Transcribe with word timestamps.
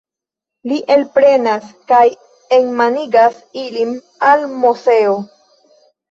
Li 0.69 0.75
elprenas 0.93 1.67
kaj 1.91 2.07
enmanigas 2.57 3.37
ilin 3.65 3.91
al 4.31 4.47
Moseo. 4.63 5.13